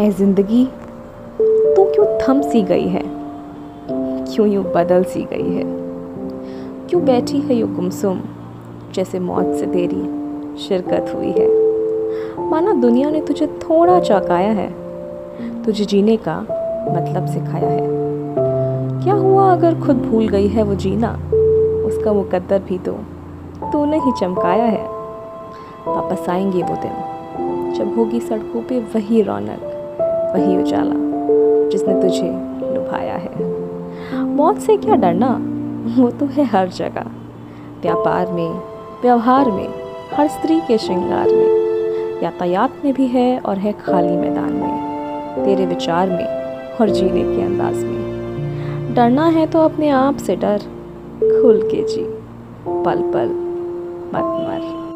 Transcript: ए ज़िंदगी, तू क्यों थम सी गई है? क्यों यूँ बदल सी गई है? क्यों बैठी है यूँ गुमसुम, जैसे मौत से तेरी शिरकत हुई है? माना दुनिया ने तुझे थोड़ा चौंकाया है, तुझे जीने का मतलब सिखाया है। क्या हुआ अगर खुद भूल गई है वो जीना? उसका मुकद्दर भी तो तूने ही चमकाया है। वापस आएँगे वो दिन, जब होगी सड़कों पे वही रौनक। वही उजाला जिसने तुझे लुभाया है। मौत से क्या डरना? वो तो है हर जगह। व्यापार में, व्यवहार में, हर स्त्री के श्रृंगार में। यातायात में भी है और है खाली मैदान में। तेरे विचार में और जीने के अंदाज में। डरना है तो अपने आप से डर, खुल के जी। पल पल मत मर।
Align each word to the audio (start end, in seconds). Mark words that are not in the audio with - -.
ए 0.00 0.10
ज़िंदगी, 0.10 0.64
तू 1.76 1.84
क्यों 1.84 2.04
थम 2.18 2.40
सी 2.40 2.62
गई 2.62 2.86
है? 2.88 3.02
क्यों 4.24 4.46
यूँ 4.48 4.62
बदल 4.64 5.04
सी 5.04 5.22
गई 5.22 5.54
है? 5.54 5.62
क्यों 6.88 7.04
बैठी 7.04 7.38
है 7.38 7.54
यूँ 7.54 7.74
गुमसुम, 7.74 8.20
जैसे 8.94 9.18
मौत 9.18 9.54
से 9.54 9.66
तेरी 9.66 10.02
शिरकत 10.58 11.12
हुई 11.14 11.30
है? 11.30 11.46
माना 12.50 12.72
दुनिया 12.72 13.10
ने 13.10 13.20
तुझे 13.20 13.46
थोड़ा 13.46 13.98
चौंकाया 14.00 14.50
है, 14.50 14.68
तुझे 15.64 15.84
जीने 15.84 16.16
का 16.16 16.40
मतलब 16.90 17.26
सिखाया 17.26 17.68
है। 17.68 17.86
क्या 19.02 19.14
हुआ 19.14 19.52
अगर 19.52 19.80
खुद 19.80 19.96
भूल 19.96 20.28
गई 20.28 20.48
है 20.48 20.62
वो 20.62 20.74
जीना? 20.74 21.12
उसका 21.86 22.12
मुकद्दर 22.12 22.58
भी 22.58 22.78
तो 22.78 22.92
तूने 23.72 23.98
ही 23.98 24.12
चमकाया 24.20 24.64
है। 24.64 24.84
वापस 25.86 26.28
आएँगे 26.28 26.62
वो 26.62 26.76
दिन, 26.76 27.74
जब 27.74 27.98
होगी 27.98 28.20
सड़कों 28.20 28.62
पे 28.62 28.78
वही 28.94 29.22
रौनक। 29.22 29.74
वही 30.34 30.56
उजाला 30.56 30.94
जिसने 31.68 32.02
तुझे 32.02 32.30
लुभाया 32.74 33.14
है। 33.14 33.58
मौत 34.24 34.58
से 34.58 34.76
क्या 34.76 34.94
डरना? 34.94 35.38
वो 36.02 36.10
तो 36.10 36.26
है 36.26 36.44
हर 36.44 36.68
जगह। 36.68 37.06
व्यापार 37.82 38.32
में, 38.32 38.50
व्यवहार 39.02 39.50
में, 39.50 39.68
हर 40.14 40.28
स्त्री 40.28 40.60
के 40.60 40.78
श्रृंगार 40.78 41.26
में। 41.26 42.22
यातायात 42.22 42.72
में 42.84 42.94
भी 42.94 43.06
है 43.06 43.38
और 43.38 43.56
है 43.56 43.72
खाली 43.72 44.16
मैदान 44.16 44.52
में। 44.52 44.88
तेरे 45.44 45.66
विचार 45.66 46.08
में 46.08 46.26
और 46.80 46.90
जीने 46.90 47.36
के 47.36 47.42
अंदाज 47.42 47.76
में। 47.76 48.94
डरना 48.94 49.26
है 49.26 49.46
तो 49.46 49.58
अपने 49.58 49.88
आप 49.88 50.16
से 50.16 50.36
डर, 50.36 50.58
खुल 51.22 51.62
के 51.62 51.82
जी। 51.82 52.04
पल 52.68 53.02
पल 53.12 53.28
मत 54.14 54.24
मर। 54.24 54.87